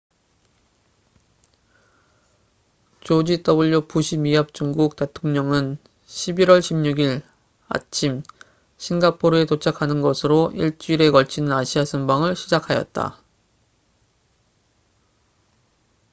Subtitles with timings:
[3.01, 5.77] 조지 w 부시 미합중국 대통령은
[6.07, 7.21] 11월 16일
[7.67, 8.23] 아침
[8.77, 13.21] 싱가포르에 도착하는 것으로 일주일에 걸치는 아시아 순방을 시작하였다